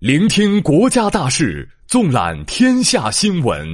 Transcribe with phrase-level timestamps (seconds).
[0.00, 3.66] 聆听国家大事，纵览天下新闻。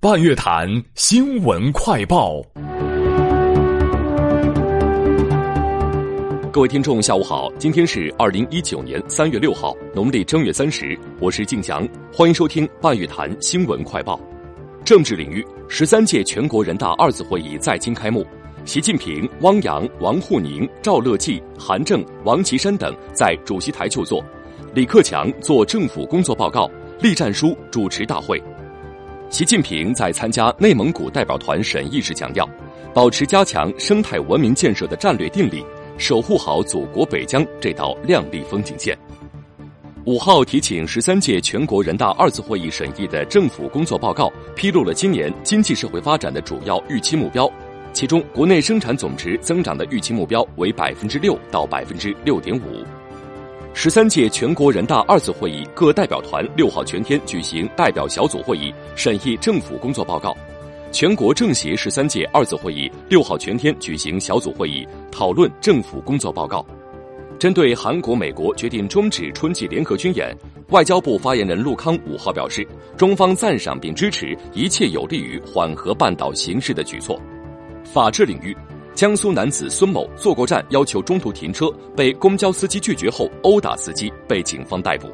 [0.00, 2.40] 半月谈新闻快报。
[6.52, 14.20] 各位听众，下午好，今天是二零一九年三月六号，农历正月三十，我是静祥，欢迎收听半月谈新闻快报。
[14.84, 18.24] 政治领域，十三届全国人大二次会议在京开幕，
[18.64, 24.24] 习近平、汪洋、王沪宁、赵乐际、韩正、王岐山等在主席台就座。
[24.74, 26.68] 李克强作政府工作报告，
[27.00, 28.42] 栗战书主持大会。
[29.30, 32.44] 习近平在参加内蒙古代表团审议时强调，
[32.92, 35.64] 保持加强生态文明建设的战略定力，
[35.96, 38.98] 守护好祖国北疆这道亮丽风景线。
[40.06, 47.48] 五号提请十三届全国人大二次会议审议的政府工作报告披露了今年经济社会发展的主要预期目标，
[47.92, 52.82] 其中国内生产总值增长的预期目标为百分之六到百分之六点五。
[53.76, 60.32] 十三届全国人大二次会议各代表团六号全天举行代表小组会议，审议政府工作报告；
[60.92, 66.64] 全国政协十三届二次会议六号全天举行小组会议，讨论政府工作报告。
[67.36, 70.34] 针对韩国、美国决定终止春季联合军演，
[70.68, 72.66] 外交部发言人陆康五号表示，
[72.96, 77.20] 中方赞赏并支持一切有利于缓和半岛形势的举措。
[77.82, 78.56] 法治领域。
[78.94, 85.08] 江苏男子孙某坐过站要求中途停车，被公交司机拒绝后殴打司机，被警方逮捕。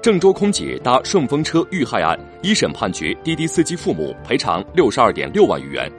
[0.00, 5.90] 郑州空姐搭顺风车遇害案一审判决滴滴司机父母赔偿六十二点六万余元，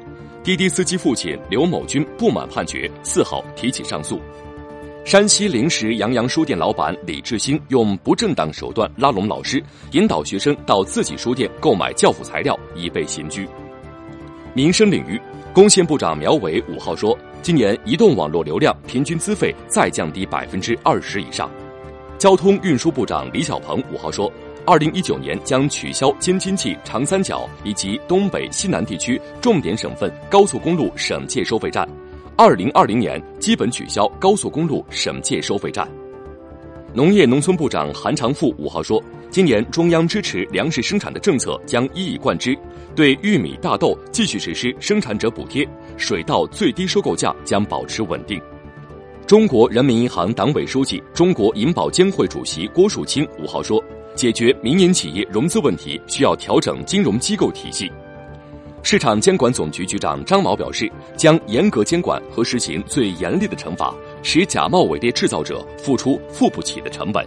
[0.43, 4.19] 滴滴司机父亲刘某军不满判决，四号提起上诉。
[5.03, 13.47] 山西临时杨洋书店老板李志兴用不正当手段拉拢老师，引导学生到自己书店购买教辅材料，已被刑拘。
[14.55, 15.21] 民生领域。
[15.53, 21.51] 工信部长苗圩五号说，今年移动网络流量平均资费再降低百分之二十以上。
[22.17, 24.31] 交通运输部长李小鹏五号说，
[24.65, 31.85] 二零一九年将取消京津冀长三角以及东北、西南地区重点省份高速公路省界收费站，
[32.37, 35.85] 二零二零年基本取消高速公路省界收费站。
[36.95, 39.03] 农业农村部长韩长赋五号说。
[39.29, 42.57] 今年中央支持粮食生产的政策将一以贯之，
[42.95, 45.67] 对玉米、大豆继续实施生产者补贴，
[45.97, 48.41] 水稻最低收购价将保持稳定。
[49.27, 53.83] 中国人民银行党委书记、中国银保监会主席郭树清五号说，
[54.15, 57.91] 解决民营企业融资问题需要调整金融机构体系。
[58.83, 63.93] 市场监管总局局长张毛表示，将严格监管和实行最严厉的惩罚，
[64.27, 67.23] 使假冒伪劣制造者付出付不起的成本。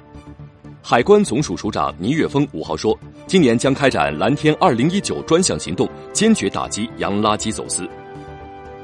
[0.83, 7.89] 海关总署署长倪岳峰五号说，今年将开展“蓝天二零一九”专项行动，坚决打击洋垃圾走私。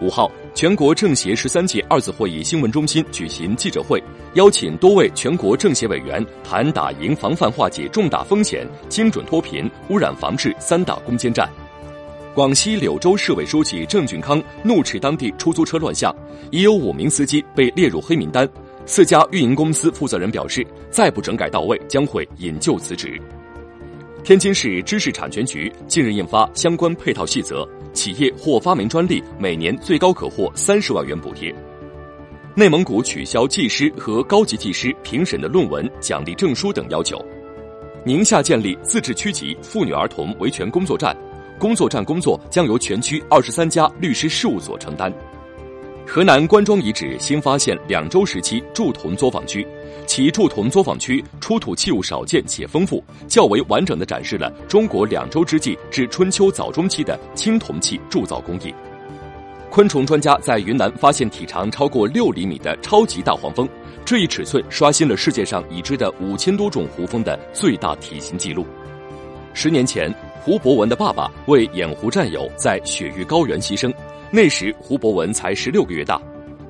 [0.00, 4.00] 五号，全国政协十三届二次会议新闻中心举行记者会，
[4.34, 11.50] 邀请多位全国政协委员谈打赢防范化解重大风险、精准脱贫、污染防治三大攻坚战。
[12.34, 16.12] 广西柳州市委书记郑俊康怒斥当地出租车乱象，
[16.50, 18.49] 已有五名司机被列入黑名单。
[18.87, 23.22] 四家运营公司负责人表示，再不整改到位，将会引咎辞职。
[24.25, 31.55] 天津市知识产权局近日印发相关配套细则，企业获发明专利，每年最高可获三十万元补贴。
[32.56, 37.25] 内蒙古取消技师和高级技师评审的论文、奖励证书等要求。
[38.05, 41.16] 宁夏建立自治区级妇女儿童维权工作站，
[41.64, 45.10] 工作站工作将由全区二十三家律师事务所承担。
[46.06, 49.66] 河南关庄遗址新发现两周时期铸铜作坊区，
[50.06, 58.74] 其铸铜作坊区出土器物少见且丰富，较为完整的展示了中国两周之际至春秋早中期的青铜器铸造工艺。
[59.70, 63.66] 昆虫专家在云南发现体长超过六厘米的超级大黄蜂，
[64.04, 68.66] 这一尺寸刷新了世界上已知的五千多种胡蜂的最大体型记录。
[69.54, 70.12] 十年前，
[70.44, 73.91] 胡博文的爸爸为掩护战友在雪域高原牺牲。
[74.31, 76.21] 那时胡博文才十六个月大，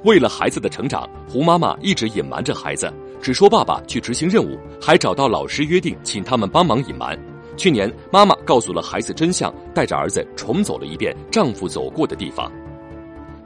[0.05, 2.89] 为了孩子的成长，胡妈妈一直隐瞒着孩子，
[3.21, 7.19] 只说爸爸去执行任务，还找到老师约定，请他们帮忙隐瞒。
[7.57, 12.48] 去年，妈妈告诉了孩子真相，带着儿子重走了一遍丈夫走过的地方。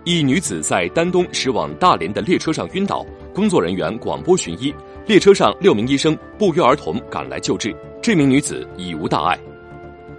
[0.05, 3.02] 一女子在丹东驶往大连的列车上晕倒，
[3.35, 4.75] 工作人员广播寻医，
[5.06, 9.38] 列车上六名医生不约而同赶来救治，这名女子已无大碍。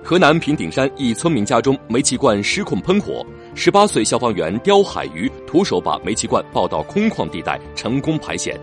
[0.03, 3.25] 河南平顶山一村民家中煤气罐失控喷火。
[3.53, 8.59] 十八岁消防员刁海鱼徒手把煤气罐抱到空旷地带，成功排险。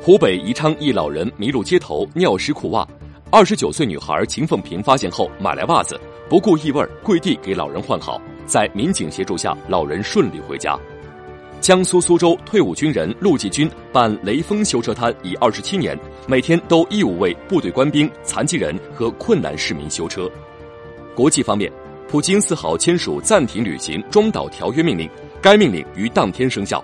[0.00, 2.86] 湖北宜昌一老人迷路街头，尿湿裤袜，
[3.30, 8.20] 二十九岁女孩秦凤平发现后买来袜子，不顾异味跪地给老人换好。
[8.46, 10.76] 在民警协助下，老人顺利回家。
[11.60, 15.96] 江苏苏州退伍军人陆继军办雷锋修车摊已二十七年，
[16.26, 20.28] 每天都义务为部队官兵、残疾人和困难市民修车。
[21.14, 21.70] 国际方面，
[22.08, 25.08] 普京四号签署暂停履行中导条约命令，
[25.40, 26.82] 该命令于当天生效。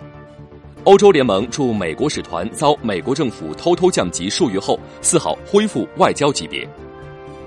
[0.84, 6.68] 欧洲联盟驻美国使团遭美国政府偷偷降级数月后，四号恢复外交级别。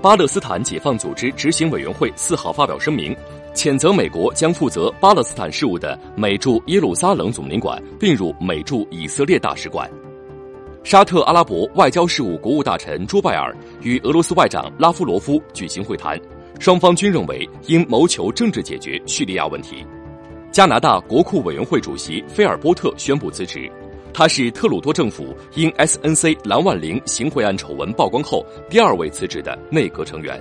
[0.00, 3.16] 巴勒斯坦解放组织执行委员会四号发表声明。
[3.54, 9.88] 谴责美国将负责巴勒斯坦事务的美驻耶路撒冷总领馆并入美驻以色列大使馆。
[10.82, 16.18] 沙特阿拉伯外交事务国务大臣朱拜尔与俄罗斯外长拉夫罗夫举行会谈，
[16.62, 19.84] 双方均认为应谋求政治解决叙利亚问题。
[20.52, 23.68] 加拿大国库委员会主席菲尔波特宣布辞职，
[24.14, 30.40] 他是特鲁多政府因 SNC 蓝万灵行贿案丑闻曝光后第二位辞职的内阁成员。